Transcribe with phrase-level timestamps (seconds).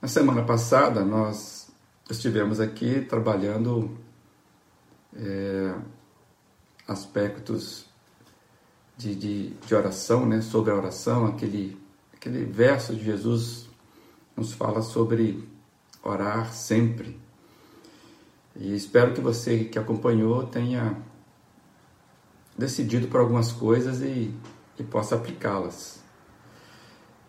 [0.00, 1.70] Na semana passada, nós
[2.08, 3.98] estivemos aqui trabalhando
[5.14, 5.74] é,
[6.88, 7.84] aspectos
[8.96, 10.40] de, de, de, oração, né?
[10.40, 11.78] sobre a oração, aquele,
[12.14, 13.68] aquele verso de Jesus
[14.34, 15.46] nos fala sobre
[16.02, 17.20] orar sempre.
[18.56, 20.96] E espero que você que acompanhou tenha
[22.56, 24.34] decidido por algumas coisas e,
[24.78, 26.02] e possa aplicá-las.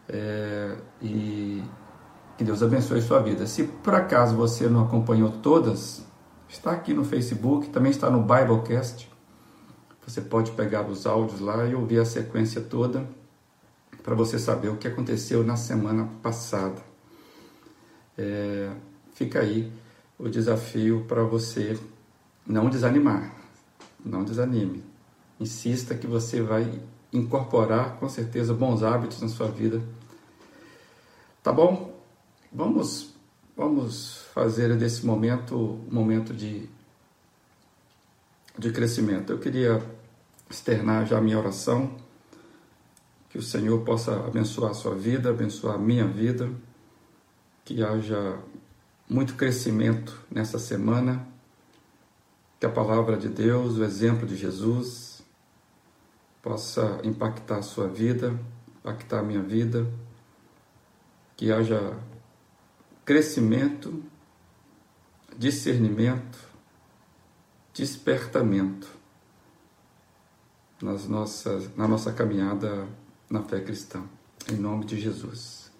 [0.08, 1.62] É, e
[2.38, 3.46] que Deus abençoe sua vida.
[3.46, 6.04] Se por acaso você não acompanhou todas,
[6.50, 9.10] está aqui no Facebook, também está no Biblecast.
[10.06, 13.08] Você pode pegar os áudios lá e ouvir a sequência toda
[14.04, 16.82] para você saber o que aconteceu na semana passada.
[18.18, 18.72] É,
[19.14, 19.72] fica aí
[20.18, 21.80] o desafio para você
[22.46, 23.36] não desanimar.
[24.04, 24.84] Não desanime.
[25.40, 26.82] Insista que você vai
[27.14, 29.82] incorporar com certeza bons hábitos na sua vida.
[31.44, 31.91] Tá bom?
[32.54, 33.16] Vamos,
[33.56, 36.68] vamos fazer desse momento um momento de,
[38.60, 39.32] de crescimento.
[39.32, 39.82] Eu queria
[40.50, 41.96] externar já a minha oração,
[43.30, 46.52] que o Senhor possa abençoar a sua vida, abençoar a minha vida,
[47.64, 48.38] que haja
[49.10, 51.26] muito crescimento nessa semana,
[52.60, 55.24] que a palavra de Deus, o exemplo de Jesus,
[56.42, 58.38] possa impactar a sua vida,
[58.80, 59.88] impactar a minha vida,
[61.38, 61.98] que haja
[63.06, 64.04] crescimento,
[65.38, 66.38] discernimento,
[67.74, 68.88] despertamento
[70.82, 72.88] nas nossas, na nossa caminhada
[73.30, 74.04] na fé cristã.
[74.52, 75.72] Em nome de Jesus.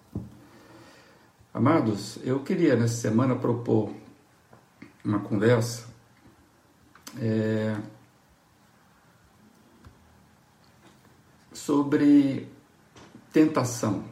[1.52, 3.92] Amados, eu queria nessa semana propor
[5.04, 5.86] uma conversa
[7.20, 7.76] é,
[11.52, 12.48] sobre
[13.32, 14.11] tentação.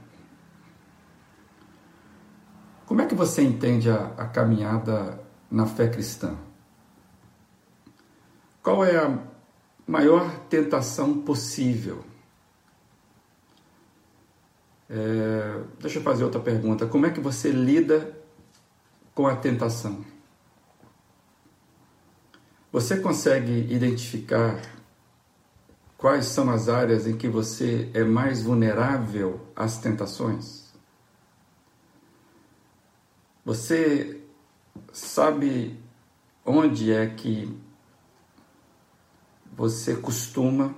[2.91, 6.37] Como é que você entende a, a caminhada na fé cristã?
[8.61, 9.17] Qual é a
[9.87, 12.05] maior tentação possível?
[14.89, 16.85] É, deixa eu fazer outra pergunta.
[16.85, 18.13] Como é que você lida
[19.15, 20.05] com a tentação?
[22.73, 24.61] Você consegue identificar
[25.97, 30.60] quais são as áreas em que você é mais vulnerável às tentações?
[33.45, 34.23] Você
[34.93, 35.83] sabe
[36.45, 37.57] onde é que
[39.53, 40.75] você costuma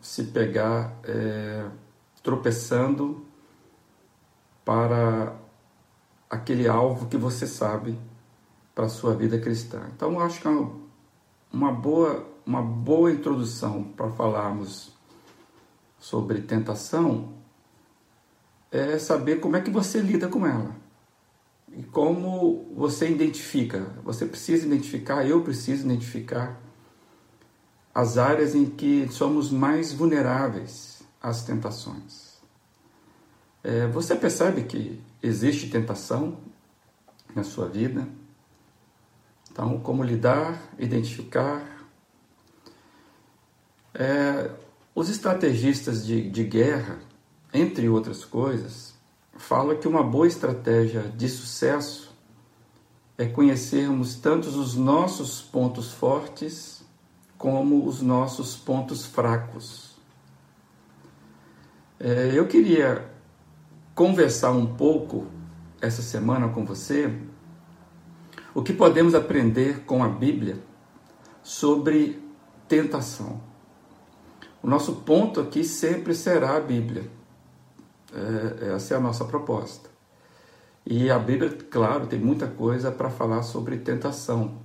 [0.00, 1.68] se pegar é,
[2.22, 3.24] tropeçando
[4.64, 5.36] para
[6.28, 7.98] aquele alvo que você sabe
[8.74, 9.88] para a sua vida cristã.
[9.94, 10.66] Então, eu acho que é
[11.52, 14.92] uma boa, uma boa introdução para falarmos
[15.98, 17.34] sobre tentação
[18.70, 20.81] é saber como é que você lida com ela.
[21.76, 23.92] E como você identifica?
[24.04, 26.60] Você precisa identificar, eu preciso identificar
[27.94, 32.32] as áreas em que somos mais vulneráveis às tentações.
[33.62, 36.38] É, você percebe que existe tentação
[37.34, 38.06] na sua vida?
[39.50, 41.86] Então, como lidar, identificar?
[43.94, 44.50] É,
[44.94, 46.98] os estrategistas de, de guerra,
[47.52, 48.91] entre outras coisas,
[49.36, 52.12] fala que uma boa estratégia de sucesso
[53.16, 56.84] é conhecermos tanto os nossos pontos fortes
[57.36, 59.96] como os nossos pontos fracos.
[61.98, 63.10] É, eu queria
[63.94, 65.26] conversar um pouco
[65.80, 67.12] essa semana com você
[68.54, 70.62] o que podemos aprender com a Bíblia
[71.42, 72.22] sobre
[72.68, 73.40] tentação.
[74.62, 77.10] O nosso ponto aqui sempre será a Bíblia.
[78.12, 79.90] É, essa é a nossa proposta.
[80.84, 84.58] E a Bíblia, claro, tem muita coisa para falar sobre tentação.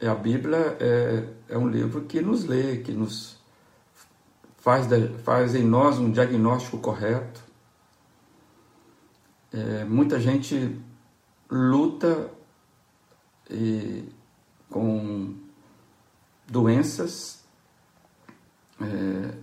[0.00, 3.36] E a Bíblia é, é um livro que nos lê, que nos
[4.58, 4.86] faz,
[5.24, 7.40] faz em nós um diagnóstico correto.
[9.52, 10.80] É, muita gente
[11.50, 12.30] luta
[13.50, 14.08] e,
[14.68, 15.34] com
[16.46, 17.44] doenças
[18.80, 19.34] é,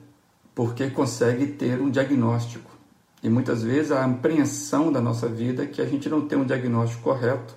[0.54, 2.73] porque consegue ter um diagnóstico.
[3.24, 6.46] E muitas vezes a apreensão da nossa vida é que a gente não tem um
[6.46, 7.56] diagnóstico correto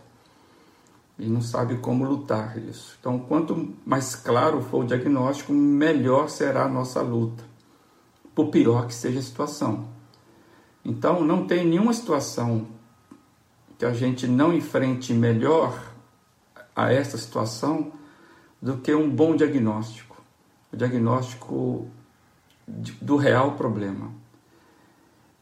[1.19, 2.97] e não sabe como lutar isso.
[3.01, 7.43] Então, quanto mais claro for o diagnóstico, melhor será a nossa luta,
[8.33, 9.89] por pior que seja a situação.
[10.85, 12.69] Então, não tem nenhuma situação
[13.77, 15.93] que a gente não enfrente melhor
[16.77, 17.93] a essa situação
[18.62, 20.23] do que um bom diagnóstico,
[20.73, 21.91] o diagnóstico
[22.67, 24.11] do real problema.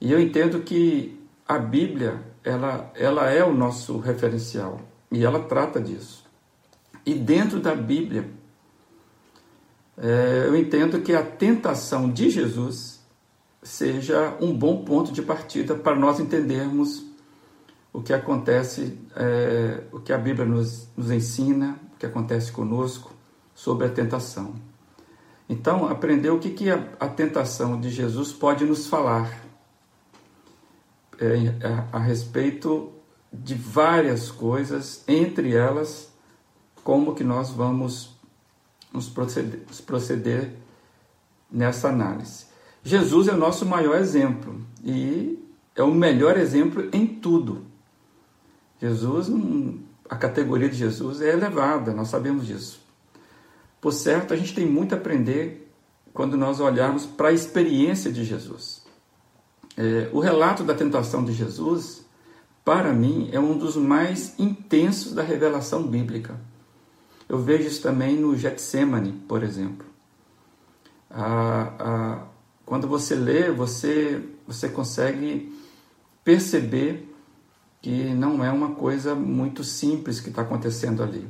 [0.04, 1.18] E eu entendo que
[1.48, 6.26] a Bíblia ela, ela é o nosso referencial e ela trata disso.
[7.06, 8.28] E dentro da Bíblia,
[9.96, 13.02] é, eu entendo que a tentação de Jesus
[13.62, 17.02] seja um bom ponto de partida para nós entendermos
[17.90, 23.10] o que acontece, é, o que a Bíblia nos, nos ensina, o que acontece conosco
[23.54, 24.54] sobre a tentação.
[25.48, 29.43] Então, aprender o que, que a, a tentação de Jesus pode nos falar
[31.92, 32.92] a, a respeito
[33.32, 36.12] de várias coisas, entre elas,
[36.82, 38.14] como que nós vamos
[38.92, 40.52] nos proceder, nos proceder
[41.50, 42.46] nessa análise.
[42.82, 45.38] Jesus é o nosso maior exemplo e
[45.74, 47.64] é o melhor exemplo em tudo.
[48.80, 49.30] Jesus,
[50.08, 52.80] a categoria de Jesus é elevada, nós sabemos disso.
[53.80, 55.72] Por certo, a gente tem muito a aprender
[56.12, 58.83] quando nós olharmos para a experiência de Jesus.
[59.76, 62.04] É, o relato da tentação de Jesus,
[62.64, 66.38] para mim, é um dos mais intensos da revelação bíblica.
[67.28, 69.86] Eu vejo isso também no Getsemane, por exemplo.
[72.66, 75.52] quando você lê, você, você consegue
[76.22, 77.10] perceber
[77.80, 81.28] que não é uma coisa muito simples que está acontecendo ali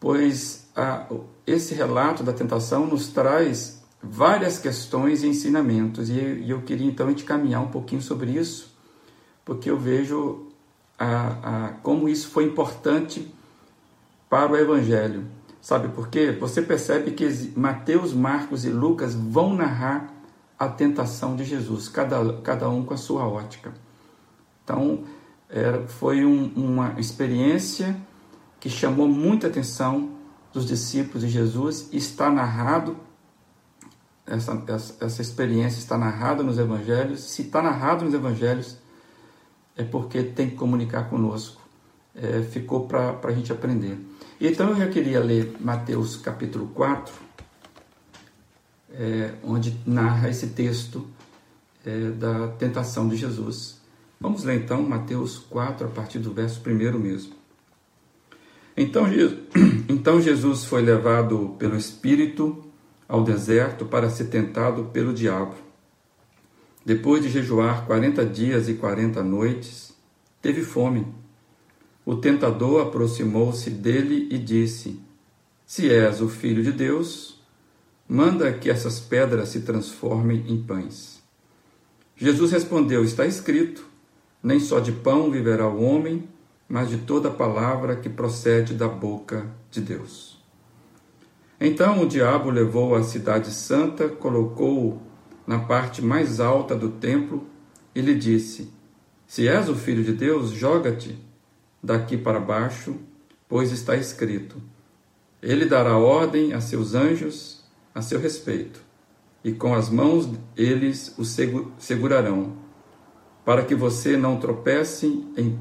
[0.00, 1.06] pois a,
[1.46, 7.24] esse relato da tentação nos traz várias questões e ensinamentos, e, eu queria então gente
[7.24, 8.74] caminhar um pouquinho sobre isso,
[9.44, 10.48] porque eu vejo
[10.98, 13.32] a, a, como isso foi importante
[14.28, 15.24] para o Evangelho.
[15.60, 16.30] Sabe por quê?
[16.32, 20.12] Você percebe que Mateus, Marcos e Lucas vão narrar
[20.58, 23.74] a tentação de Jesus, cada, cada um com a sua ótica.
[24.64, 25.04] Então,
[25.48, 27.96] era, foi um, uma experiência
[28.58, 30.10] que chamou muita atenção
[30.52, 32.96] dos discípulos de Jesus está narrado,
[34.26, 37.20] essa, essa, essa experiência está narrada nos evangelhos.
[37.20, 38.76] Se está narrado nos evangelhos,
[39.76, 41.62] é porque tem que comunicar conosco.
[42.14, 43.98] É, ficou para a gente aprender.
[44.40, 47.12] Então eu já queria ler Mateus capítulo 4,
[48.92, 51.06] é, onde narra esse texto
[51.84, 53.80] é, da tentação de Jesus.
[54.18, 57.34] Vamos ler então Mateus 4, a partir do verso 1 mesmo.
[58.76, 59.04] Então,
[59.88, 62.65] então Jesus foi levado pelo Espírito
[63.08, 65.54] ao deserto para ser tentado pelo diabo.
[66.84, 69.92] Depois de jejuar quarenta dias e quarenta noites,
[70.40, 71.06] teve fome.
[72.04, 75.00] O tentador aproximou-se dele e disse:
[75.66, 77.42] Se és o filho de Deus,
[78.08, 81.20] manda que essas pedras se transformem em pães.
[82.16, 83.84] Jesus respondeu: Está escrito:
[84.42, 86.28] Nem só de pão viverá o homem,
[86.68, 90.35] mas de toda palavra que procede da boca de Deus.
[91.60, 95.00] Então o diabo levou a cidade santa, colocou-o
[95.46, 97.46] na parte mais alta do templo
[97.94, 98.70] e lhe disse:
[99.26, 101.18] Se és o filho de Deus, joga-te
[101.82, 102.96] daqui para baixo,
[103.48, 104.56] pois está escrito:
[105.42, 107.64] Ele dará ordem a seus anjos
[107.94, 108.80] a seu respeito,
[109.42, 112.56] e com as mãos eles o segurarão,
[113.44, 115.06] para que você não tropece
[115.36, 115.58] em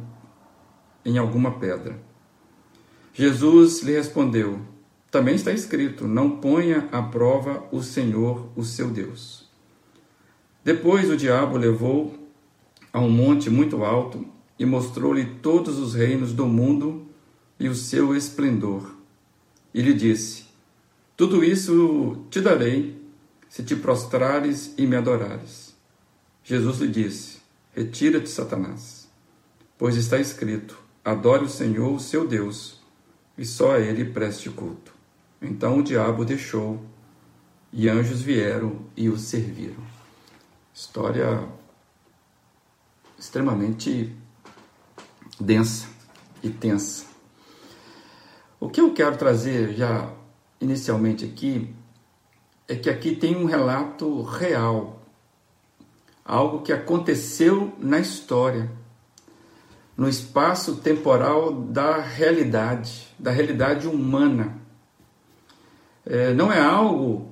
[1.06, 2.02] em alguma pedra.
[3.14, 4.60] Jesus lhe respondeu:
[5.16, 9.50] Também está escrito: Não ponha à prova o Senhor, o seu Deus.
[10.62, 12.20] Depois o diabo levou
[12.92, 14.28] a um monte muito alto
[14.60, 17.08] e mostrou-lhe todos os reinos do mundo
[17.58, 18.94] e o seu esplendor.
[19.74, 20.48] E lhe disse:
[21.16, 23.02] Tudo isso te darei
[23.48, 25.74] se te prostrares e me adorares.
[26.44, 27.38] Jesus lhe disse:
[27.74, 29.10] Retira-te, Satanás,
[29.78, 32.82] pois está escrito: Adore o Senhor, o seu Deus,
[33.38, 34.95] e só a ele preste culto.
[35.46, 36.84] Então o diabo deixou,
[37.72, 39.84] e anjos vieram e o serviram.
[40.74, 41.48] História
[43.18, 44.16] extremamente
[45.40, 45.88] densa
[46.42, 47.06] e tensa.
[48.60, 50.12] O que eu quero trazer já
[50.60, 51.74] inicialmente aqui
[52.68, 55.02] é que aqui tem um relato real,
[56.24, 58.72] algo que aconteceu na história
[59.98, 64.60] no espaço temporal da realidade, da realidade humana.
[66.06, 67.32] É, não é algo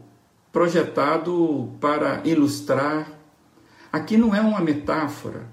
[0.51, 3.11] projetado para ilustrar.
[3.91, 5.47] Aqui não é uma metáfora,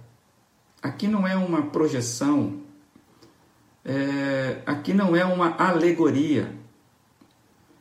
[0.82, 2.60] aqui não é uma projeção,
[3.84, 6.54] é, aqui não é uma alegoria.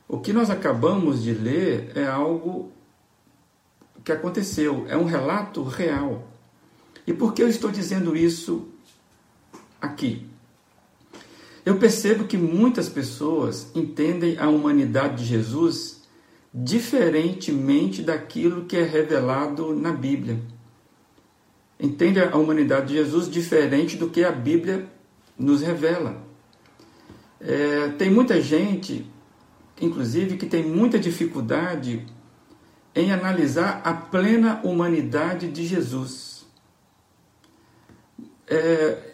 [0.07, 2.73] O que nós acabamos de ler é algo
[4.03, 6.27] que aconteceu, é um relato real.
[7.07, 8.67] E por que eu estou dizendo isso
[9.81, 10.28] aqui.
[11.69, 16.01] Eu percebo que muitas pessoas entendem a humanidade de Jesus
[16.51, 20.41] diferentemente daquilo que é revelado na Bíblia.
[21.79, 24.87] entende a humanidade de Jesus diferente do que a Bíblia
[25.37, 26.23] nos revela.
[27.39, 29.05] É, tem muita gente,
[29.79, 32.03] inclusive, que tem muita dificuldade
[32.95, 36.47] em analisar a plena humanidade de Jesus.
[38.47, 39.08] É,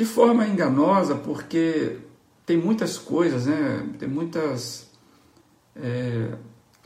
[0.00, 1.98] de forma enganosa, porque
[2.46, 3.86] tem muitas coisas, né?
[3.98, 4.90] tem muitas,
[5.76, 6.38] é,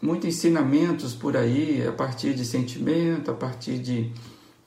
[0.02, 4.10] muitos ensinamentos por aí, a partir de sentimento, a partir de,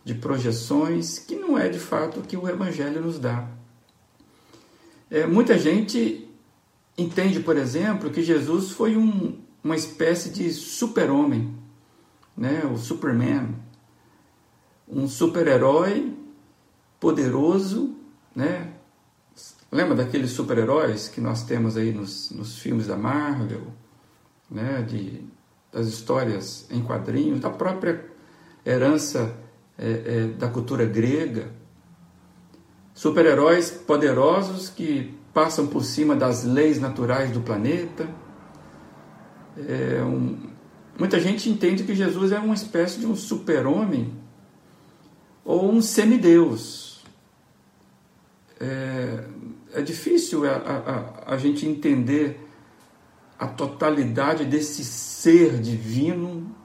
[0.06, 3.50] de projeções, que não é de fato o que o Evangelho nos dá.
[5.12, 6.30] É, muita gente
[6.98, 11.54] entende, por exemplo, que Jesus foi um, uma espécie de super-homem,
[12.38, 12.62] né?
[12.64, 13.50] o Superman,
[14.88, 16.16] um super-herói
[16.98, 17.98] poderoso,
[18.38, 18.70] né?
[19.72, 23.74] Lembra daqueles super-heróis que nós temos aí nos, nos filmes da Marvel,
[24.50, 24.86] né?
[24.88, 25.26] De,
[25.72, 28.06] das histórias em quadrinhos, da própria
[28.64, 29.36] herança
[29.76, 31.52] é, é, da cultura grega.
[32.94, 38.08] Super-heróis poderosos que passam por cima das leis naturais do planeta.
[39.68, 40.38] É um,
[40.98, 44.14] muita gente entende que Jesus é uma espécie de um super-homem
[45.44, 46.97] ou um semideus.
[48.60, 49.24] É,
[49.74, 52.40] é difícil a, a, a gente entender
[53.38, 56.56] a totalidade desse ser divino,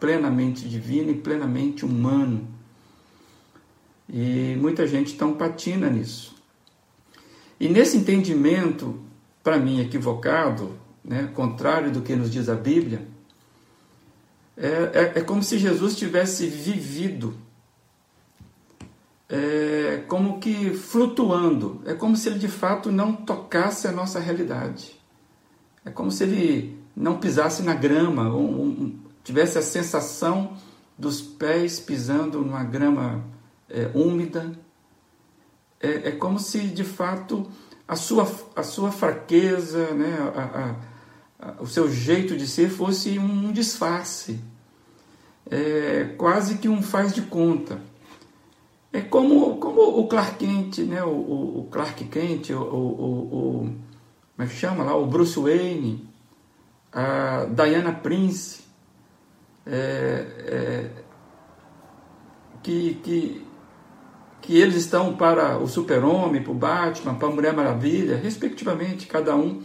[0.00, 2.48] plenamente divino e plenamente humano.
[4.08, 6.34] E muita gente então patina nisso.
[7.58, 9.00] E nesse entendimento,
[9.42, 13.06] para mim equivocado, né, contrário do que nos diz a Bíblia,
[14.56, 17.36] é, é, é como se Jesus tivesse vivido
[19.34, 24.96] é, como que flutuando, é como se ele de fato não tocasse a nossa realidade.
[25.84, 30.56] É como se ele não pisasse na grama, um, um, tivesse a sensação
[30.96, 33.24] dos pés pisando numa grama
[33.68, 34.52] é, úmida.
[35.80, 37.44] É, é, como se de fato
[37.88, 43.18] a sua, a sua fraqueza, né, a, a, a, o seu jeito de ser fosse
[43.18, 44.38] um disfarce,
[45.50, 47.80] é, quase que um faz de conta.
[48.94, 53.78] É como, como o Clark Kent, né, o, o Clark Kent, o, o, o, como
[54.38, 56.08] é que chama lá, o Bruce Wayne,
[56.92, 58.62] a Diana Prince,
[59.66, 60.90] é, é,
[62.62, 63.44] que, que
[64.40, 69.34] que eles estão para o Super-Homem, para o Batman, para a Mulher Maravilha, respectivamente, cada
[69.34, 69.62] um.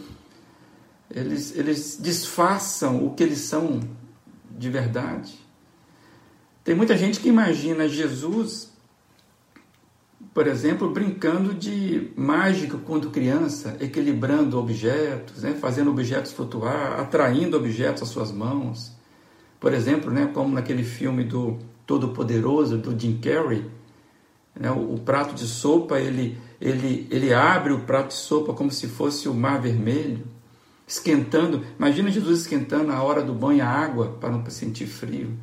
[1.10, 3.80] Eles, eles disfarçam o que eles são
[4.50, 5.38] de verdade.
[6.64, 8.69] Tem muita gente que imagina Jesus,
[10.32, 18.02] por exemplo, brincando de mágica quando criança, equilibrando objetos, né, fazendo objetos flutuar, atraindo objetos
[18.02, 18.96] às suas mãos.
[19.58, 23.64] Por exemplo, né, como naquele filme do Todo-Poderoso, do Jim Carrey,
[24.54, 24.70] né?
[24.70, 28.88] O, o, prato de sopa, ele, ele, ele abre o prato de sopa como se
[28.88, 30.24] fosse o mar vermelho,
[30.86, 31.64] esquentando.
[31.78, 35.36] Imagina Jesus esquentando a hora do banho a água para não sentir frio.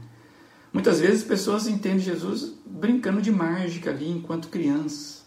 [0.78, 5.24] Muitas vezes pessoas entendem Jesus brincando de mágica ali enquanto criança.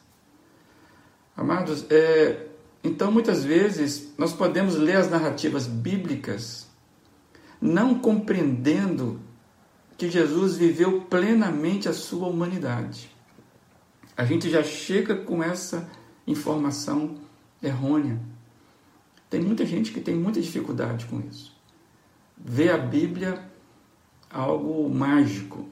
[1.37, 2.47] Amados, é,
[2.85, 6.69] então muitas vezes nós podemos ler as narrativas bíblicas
[7.61, 9.21] não compreendendo
[9.99, 13.11] que Jesus viveu plenamente a sua humanidade
[14.21, 15.89] a gente já chega com essa
[16.27, 17.17] informação
[17.63, 18.21] errônea.
[19.31, 21.57] Tem muita gente que tem muita dificuldade com isso.
[22.37, 23.50] Vê a Bíblia
[24.31, 25.67] algo mágico.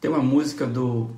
[0.00, 1.10] Tem uma música do,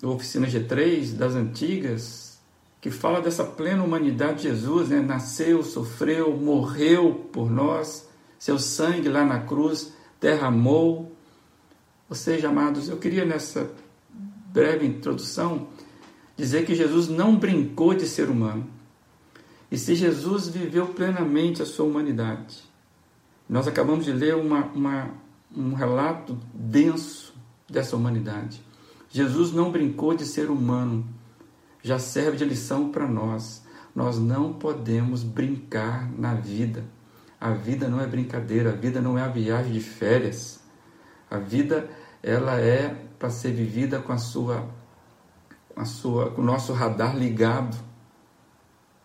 [0.00, 2.38] do Oficina G3, das antigas,
[2.80, 5.00] que fala dessa plena humanidade de Jesus, né?
[5.00, 8.08] nasceu, sofreu, morreu por nós,
[8.38, 11.14] seu sangue lá na cruz derramou.
[12.08, 13.70] Ou seja, amados, eu queria nessa
[14.52, 15.68] breve introdução,
[16.36, 18.66] dizer que Jesus não brincou de ser humano.
[19.70, 22.62] E se Jesus viveu plenamente a sua humanidade,
[23.48, 25.10] nós acabamos de ler uma, uma,
[25.56, 27.34] um relato denso
[27.68, 28.62] dessa humanidade.
[29.08, 31.06] Jesus não brincou de ser humano,
[31.82, 33.64] já serve de lição para nós.
[33.94, 36.84] Nós não podemos brincar na vida.
[37.40, 40.60] A vida não é brincadeira, a vida não é a viagem de férias.
[41.30, 41.88] A vida
[42.22, 44.68] ela é para ser vivida com a sua,
[45.68, 47.76] com a sua, com o nosso radar ligado,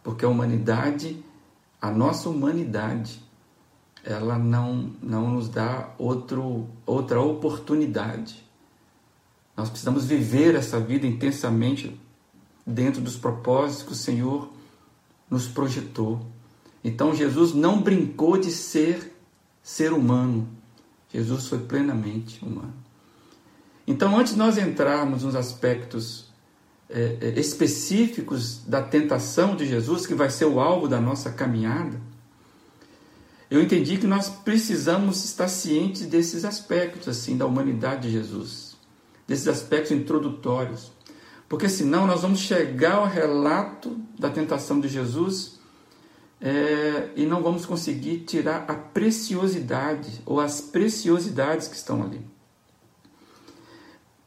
[0.02, 1.24] porque a humanidade,
[1.82, 3.22] a nossa humanidade,
[4.12, 8.44] ela não não nos dá outro, outra oportunidade.
[9.56, 12.00] Nós precisamos viver essa vida intensamente
[12.66, 14.50] dentro dos propósitos que o Senhor
[15.30, 16.26] nos projetou.
[16.84, 19.16] Então Jesus não brincou de ser
[19.62, 20.48] ser humano.
[21.12, 22.74] Jesus foi plenamente humano.
[23.86, 26.30] Então, antes de nós entrarmos nos aspectos
[26.88, 32.00] é, específicos da tentação de Jesus, que vai ser o alvo da nossa caminhada,
[33.50, 38.76] eu entendi que nós precisamos estar cientes desses aspectos assim da humanidade de Jesus,
[39.28, 40.92] desses aspectos introdutórios,
[41.48, 45.60] porque senão nós vamos chegar ao relato da tentação de Jesus
[46.40, 52.22] é, e não vamos conseguir tirar a preciosidade ou as preciosidades que estão ali.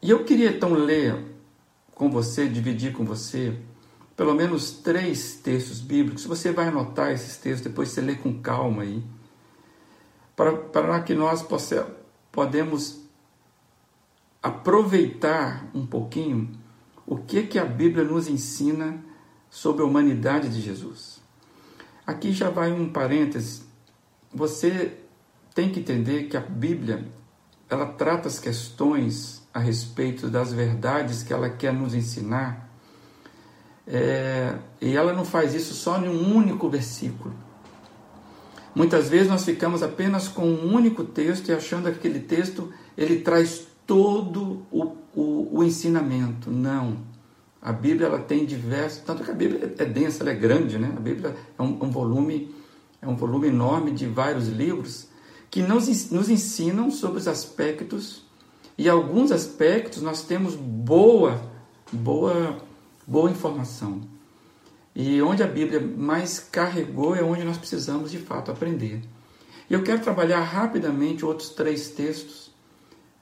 [0.02, 1.16] E eu queria então ler
[1.94, 3.56] com você, dividir com você,
[4.22, 6.24] pelo menos três textos bíblicos.
[6.26, 9.02] Você vai anotar esses textos, depois você lê com calma aí,
[10.36, 11.92] para, para que nós possa,
[12.30, 13.00] podemos
[14.40, 16.52] aproveitar um pouquinho
[17.04, 19.04] o que, que a Bíblia nos ensina
[19.50, 21.20] sobre a humanidade de Jesus.
[22.06, 23.64] Aqui já vai um parêntese.
[24.32, 24.98] Você
[25.52, 27.10] tem que entender que a Bíblia
[27.68, 32.70] ela trata as questões a respeito das verdades que ela quer nos ensinar.
[33.86, 37.34] É, e ela não faz isso só em um único versículo.
[38.74, 43.20] Muitas vezes nós ficamos apenas com um único texto e achando que aquele texto ele
[43.20, 46.50] traz todo o, o, o ensinamento.
[46.50, 46.96] Não.
[47.60, 50.92] A Bíblia ela tem diversos, tanto que a Bíblia é densa, ela é grande, né?
[50.96, 52.54] A Bíblia é um, um volume
[53.00, 55.08] é um volume enorme de vários livros
[55.50, 58.24] que nos, nos ensinam sobre os aspectos
[58.78, 61.42] e alguns aspectos nós temos boa
[61.92, 62.58] boa
[63.06, 64.00] boa informação.
[64.94, 69.00] E onde a Bíblia mais carregou é onde nós precisamos de fato aprender.
[69.70, 72.50] E eu quero trabalhar rapidamente outros três textos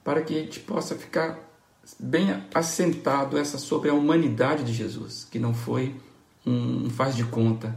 [0.03, 1.39] para que a gente possa ficar
[1.99, 5.95] bem assentado essa sobre a humanidade de Jesus, que não foi
[6.45, 7.75] um faz de conta,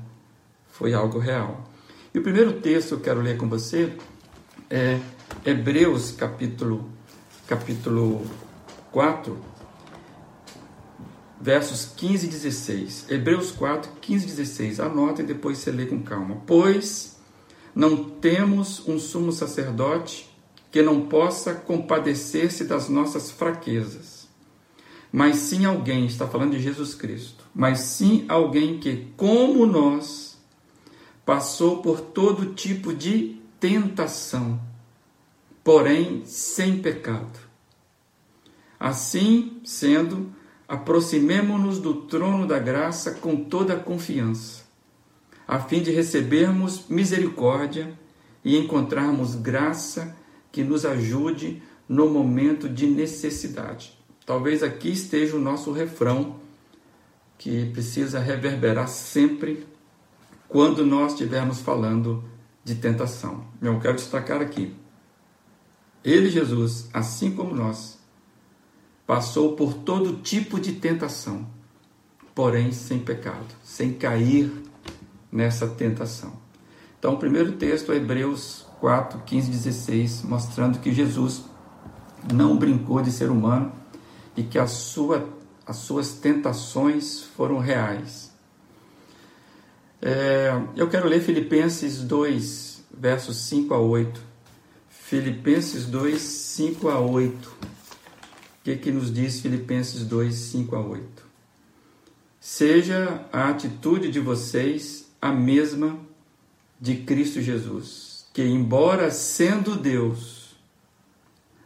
[0.70, 1.64] foi algo real.
[2.12, 3.96] E o primeiro texto que eu quero ler com você
[4.70, 4.98] é
[5.44, 6.90] Hebreus capítulo
[7.46, 8.24] capítulo
[8.90, 9.38] 4,
[11.44, 13.10] versos 15 e 16.
[13.10, 14.80] Hebreus 4, 15 e 16.
[14.80, 16.42] Anota e depois você lê com calma.
[16.46, 17.20] Pois
[17.74, 20.26] não temos um sumo sacerdote
[20.70, 24.26] que não possa compadecer-se das nossas fraquezas,
[25.12, 30.38] mas sim alguém, está falando de Jesus Cristo, mas sim alguém que, como nós,
[31.26, 34.58] passou por todo tipo de tentação,
[35.62, 37.38] porém sem pecado.
[38.80, 40.32] Assim sendo,
[40.74, 44.64] aproximemo-nos do trono da graça com toda a confiança,
[45.46, 47.96] a fim de recebermos misericórdia
[48.44, 50.16] e encontrarmos graça
[50.50, 53.96] que nos ajude no momento de necessidade.
[54.26, 56.40] Talvez aqui esteja o nosso refrão
[57.38, 59.66] que precisa reverberar sempre
[60.48, 62.24] quando nós estivermos falando
[62.64, 63.44] de tentação.
[63.62, 64.74] Eu quero destacar aqui.
[66.02, 67.98] Ele, Jesus, assim como nós,
[69.06, 71.46] passou por todo tipo de tentação,
[72.34, 74.52] porém sem pecado, sem cair
[75.30, 76.32] nessa tentação.
[76.98, 81.44] Então, o primeiro texto é Hebreus 4, 15, 16, mostrando que Jesus
[82.32, 83.72] não brincou de ser humano
[84.36, 85.28] e que a sua,
[85.66, 88.32] as suas tentações foram reais.
[90.00, 94.20] É, eu quero ler Filipenses 2, versos 5 a 8.
[94.88, 97.73] Filipenses 2, 5 a 8.
[98.64, 101.04] O que, que nos diz Filipenses 2, 5 a 8?
[102.40, 105.98] Seja a atitude de vocês a mesma
[106.80, 110.56] de Cristo Jesus que, embora sendo Deus,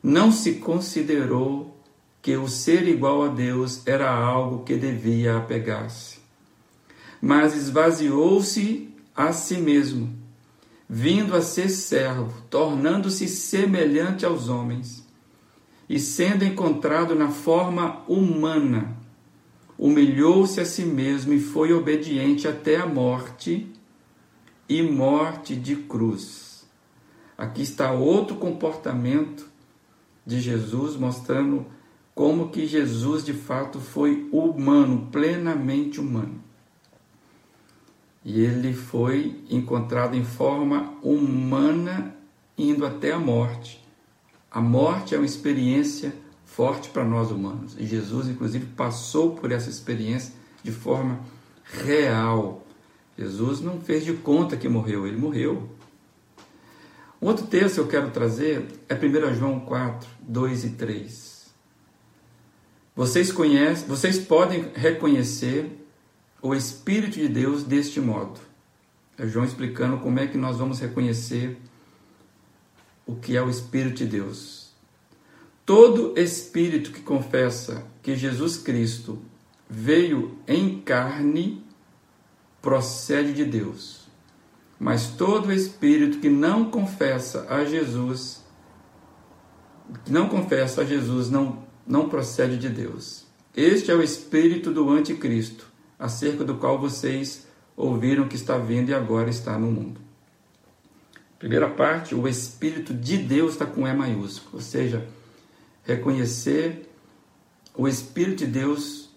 [0.02, 1.80] não se considerou
[2.20, 6.18] que o ser igual a Deus era algo que devia apegar-se,
[7.22, 10.12] mas esvaziou-se a si mesmo,
[10.88, 14.97] vindo a ser servo, tornando-se semelhante aos homens,
[15.88, 18.96] e sendo encontrado na forma humana,
[19.78, 23.72] humilhou-se a si mesmo e foi obediente até a morte
[24.68, 26.66] e morte de cruz.
[27.38, 29.48] Aqui está outro comportamento
[30.26, 31.64] de Jesus mostrando
[32.14, 36.42] como que Jesus de fato foi humano, plenamente humano.
[38.24, 42.14] E ele foi encontrado em forma humana
[42.58, 43.87] indo até a morte.
[44.50, 47.76] A morte é uma experiência forte para nós humanos.
[47.78, 51.20] E Jesus, inclusive, passou por essa experiência de forma
[51.84, 52.66] real.
[53.16, 55.68] Jesus não fez de conta que morreu, ele morreu.
[57.20, 61.38] Um outro texto que eu quero trazer é 1 João 4, 2 e 3.
[62.94, 65.86] Vocês conhecem, vocês podem reconhecer
[66.40, 68.40] o Espírito de Deus deste modo.
[69.16, 71.58] É João explicando como é que nós vamos reconhecer
[73.08, 74.68] o que é o Espírito de Deus.
[75.68, 79.18] todo espírito que confessa que Jesus Cristo
[79.68, 81.62] veio em carne
[82.62, 84.08] procede de Deus.
[84.80, 88.42] Mas todo espírito que não confessa a Jesus,
[90.06, 93.26] que não confessa a Jesus, não, não procede de Deus.
[93.54, 95.66] Este é o espírito do anticristo,
[95.98, 100.07] acerca do qual vocês ouviram que está vindo e agora está no mundo.
[101.38, 105.06] Primeira parte, o espírito de Deus está com E maiúsculo, ou seja,
[105.84, 106.90] reconhecer
[107.76, 109.08] o espírito de Deus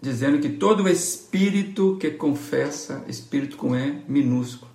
[0.00, 4.70] dizendo que todo espírito que confessa, espírito com E minúsculo,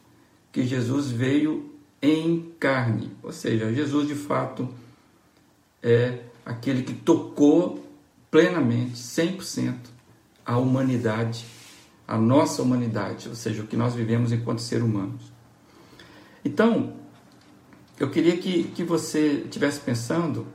[0.51, 4.69] que Jesus veio em carne, ou seja, Jesus de fato
[5.81, 7.85] é aquele que tocou
[8.29, 9.75] plenamente, 100%,
[10.45, 11.45] a humanidade,
[12.07, 15.32] a nossa humanidade, ou seja, o que nós vivemos enquanto seres humanos.
[16.43, 16.93] Então,
[17.99, 20.47] eu queria que, que você estivesse pensando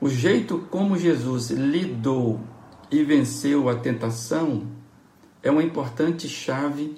[0.00, 2.40] o jeito como Jesus lidou
[2.90, 4.66] e venceu a tentação
[5.42, 6.96] é uma importante chave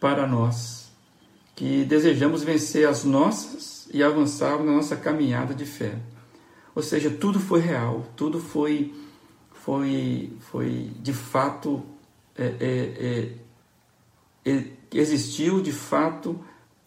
[0.00, 0.90] para nós
[1.54, 5.98] que desejamos vencer as nossas e avançar na nossa caminhada de fé.
[6.74, 8.94] Ou seja, tudo foi real, tudo foi
[9.52, 11.84] foi foi de fato
[12.34, 13.30] é, é,
[14.44, 16.40] é, é existiu de fato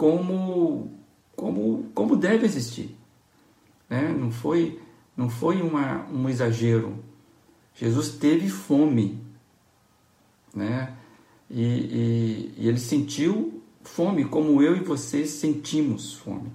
[0.03, 0.91] como
[1.33, 2.93] como como deve existir,
[3.89, 4.09] né?
[4.09, 4.81] Não foi
[5.15, 7.01] não foi uma, um exagero.
[7.73, 9.23] Jesus teve fome,
[10.53, 10.93] né?
[11.49, 16.51] E, e, e ele sentiu fome, como eu e você sentimos fome.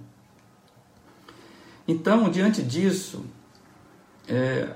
[1.87, 3.25] Então, diante disso,
[4.27, 4.75] é,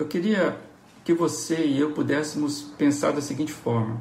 [0.00, 0.60] eu queria
[1.04, 4.00] que você e eu pudéssemos pensar da seguinte forma.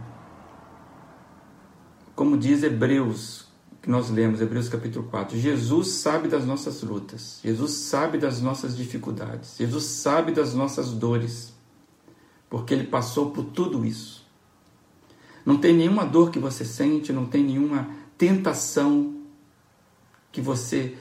[2.15, 3.48] Como diz Hebreus
[3.89, 5.35] que nós lemos, Hebreus capítulo 4.
[5.35, 11.55] Jesus sabe das nossas lutas, Jesus sabe das nossas dificuldades, Jesus sabe das nossas dores,
[12.47, 14.23] porque ele passou por tudo isso.
[15.43, 19.15] Não tem nenhuma dor que você sente, não tem nenhuma tentação
[20.31, 20.95] que você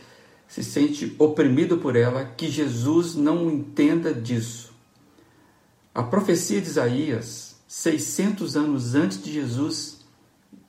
[0.48, 4.72] se sente oprimido por ela, que Jesus não entenda disso.
[5.94, 9.98] A profecia de Isaías, 600 anos antes de Jesus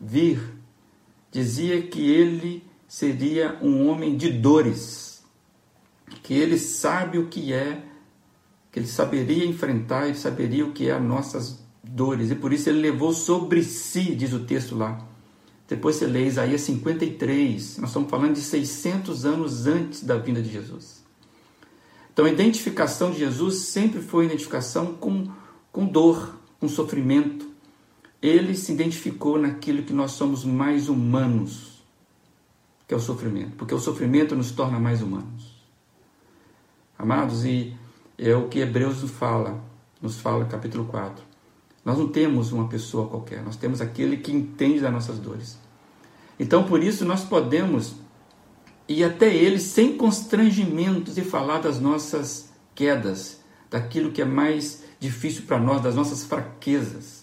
[0.02, 0.59] vir
[1.32, 5.24] dizia que ele seria um homem de dores,
[6.24, 7.84] que ele sabe o que é,
[8.72, 12.70] que ele saberia enfrentar e saberia o que é as nossas dores, e por isso
[12.70, 15.08] ele levou sobre si, diz o texto lá.
[15.68, 20.52] Depois você lê Isaías 53, nós estamos falando de 600 anos antes da vinda de
[20.52, 21.04] Jesus.
[22.12, 25.28] Então a identificação de Jesus sempre foi identificação com,
[25.72, 27.49] com dor, com sofrimento,
[28.22, 31.84] ele se identificou naquilo que nós somos mais humanos,
[32.88, 35.60] que é o sofrimento, porque o sofrimento nos torna mais humanos.
[36.98, 37.74] Amados, e
[38.18, 39.64] é o que Hebreus nos fala,
[40.02, 41.24] nos fala capítulo 4.
[41.86, 45.58] Nós não temos uma pessoa qualquer, nós temos aquele que entende das nossas dores.
[46.38, 47.96] Então, por isso, nós podemos
[48.88, 55.44] ir até ele sem constrangimentos e falar das nossas quedas, daquilo que é mais difícil
[55.44, 57.19] para nós, das nossas fraquezas.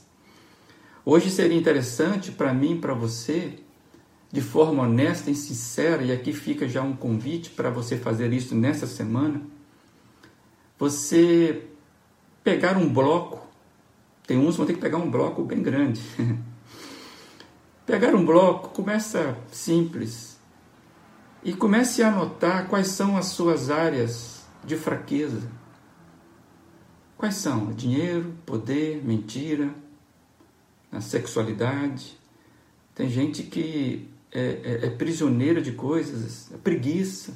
[1.08, 3.60] Hoje seria interessante para mim para você,
[4.32, 8.56] de forma honesta e sincera, e aqui fica já um convite para você fazer isso
[8.56, 9.40] nessa semana,
[10.76, 11.62] você
[12.42, 13.46] pegar um bloco,
[14.26, 16.02] tem uns que vão ter que pegar um bloco bem grande.
[17.86, 20.40] pegar um bloco, começa simples,
[21.44, 25.48] e comece a anotar quais são as suas áreas de fraqueza.
[27.16, 27.72] Quais são?
[27.72, 29.85] Dinheiro, poder, mentira,
[30.96, 32.18] na sexualidade.
[32.94, 37.34] Tem gente que é, é, é prisioneira de coisas, é preguiça.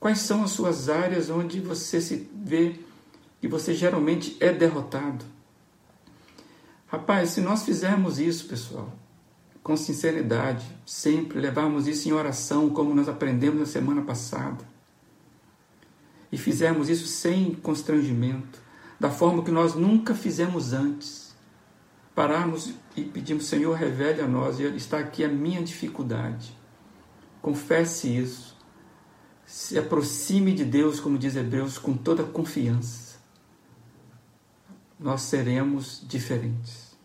[0.00, 2.76] Quais são as suas áreas onde você se vê
[3.38, 5.26] que você geralmente é derrotado?
[6.86, 8.90] Rapaz, se nós fizermos isso, pessoal,
[9.62, 14.64] com sinceridade, sempre levarmos isso em oração, como nós aprendemos na semana passada,
[16.32, 18.58] e fizermos isso sem constrangimento,
[18.98, 21.27] da forma que nós nunca fizemos antes,
[22.18, 26.52] pararmos e pedimos, Senhor, revele a nós, está aqui a minha dificuldade.
[27.40, 28.56] Confesse isso.
[29.46, 33.20] Se aproxime de Deus, como diz Hebreus, com toda confiança.
[34.98, 36.98] Nós seremos diferentes.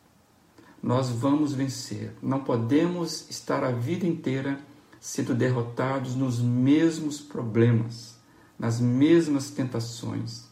[0.82, 2.16] Nós vamos vencer.
[2.20, 4.60] Não podemos estar a vida inteira
[5.00, 8.18] sendo derrotados nos mesmos problemas,
[8.58, 10.52] nas mesmas tentações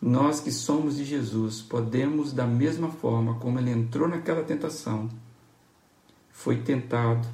[0.00, 5.08] nós que somos de Jesus podemos, da mesma forma como ele entrou naquela tentação,
[6.30, 7.26] foi tentado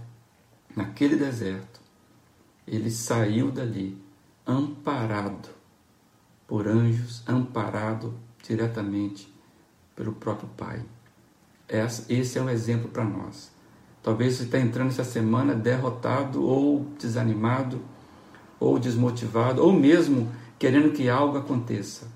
[0.75, 1.81] naquele deserto,
[2.67, 4.01] ele saiu dali
[4.47, 5.49] amparado
[6.47, 9.33] por anjos, amparado diretamente
[9.97, 10.85] pelo próprio Pai.
[12.09, 13.51] Esse é um exemplo para nós.
[14.03, 17.81] Talvez você está entrando essa semana derrotado ou desanimado,
[18.59, 22.07] ou desmotivado, ou mesmo querendo que algo aconteça.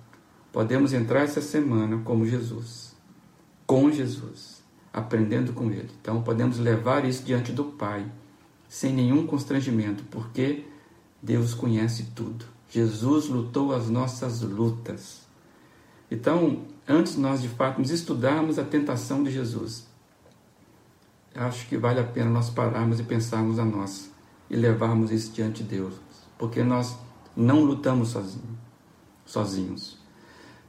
[0.56, 2.96] Podemos entrar essa semana como Jesus,
[3.66, 5.90] com Jesus, aprendendo com Ele.
[6.00, 8.10] Então podemos levar isso diante do Pai,
[8.66, 10.64] sem nenhum constrangimento, porque
[11.20, 12.46] Deus conhece tudo.
[12.70, 15.26] Jesus lutou as nossas lutas.
[16.10, 19.86] Então, antes nós de fato nos estudarmos a tentação de Jesus,
[21.34, 24.10] acho que vale a pena nós pararmos e pensarmos a nós
[24.48, 25.96] e levarmos isso diante de Deus,
[26.38, 26.96] porque nós
[27.36, 28.56] não lutamos sozinhos.
[29.26, 29.95] sozinhos.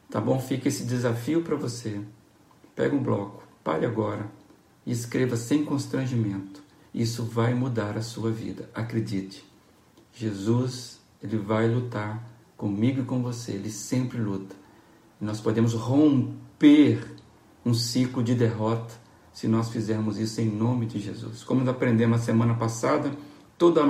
[0.10, 0.40] Tá bom?
[0.40, 2.02] Fica esse desafio para você.
[2.76, 4.30] Pega um bloco, pare agora
[4.86, 6.64] e escreva sem constrangimento.
[6.94, 9.44] Isso vai mudar a sua vida, acredite.
[10.14, 14.56] Jesus, ele vai lutar comigo e com você, ele sempre luta.
[15.20, 17.16] Nós podemos romper
[17.66, 18.94] um ciclo de derrota
[19.34, 21.44] se nós fizermos isso em nome de Jesus.
[21.44, 23.12] Como nós aprendemos a semana passada,
[23.58, 23.86] toda a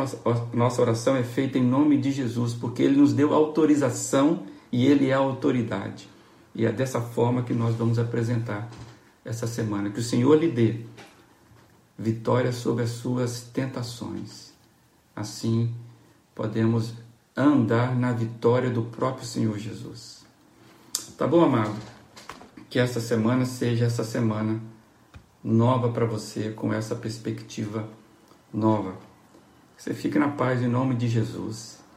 [0.53, 5.09] nossa oração é feita em nome de Jesus, porque Ele nos deu autorização e Ele
[5.09, 6.09] é a autoridade.
[6.53, 8.69] E é dessa forma que nós vamos apresentar
[9.23, 9.89] essa semana.
[9.89, 10.81] Que o Senhor lhe dê
[11.97, 14.53] vitória sobre as suas tentações.
[15.15, 15.73] Assim,
[16.33, 16.93] podemos
[17.35, 20.25] andar na vitória do próprio Senhor Jesus.
[21.17, 21.75] Tá bom, amado?
[22.69, 24.59] Que essa semana seja essa semana
[25.43, 27.87] nova para você, com essa perspectiva
[28.53, 28.95] nova.
[29.77, 31.77] Você fique na paz em nome de Jesus